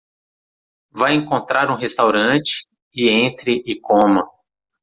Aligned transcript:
Vá 0.91 1.13
encontrar 1.13 1.69
um 1.69 1.75
restaurante 1.77 2.65
e 2.95 3.07
entre 3.07 3.61
e 3.67 3.79
coma 3.79 4.27